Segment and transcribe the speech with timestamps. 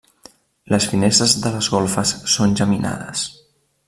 [0.73, 3.27] Les finestres de les golfes són geminades.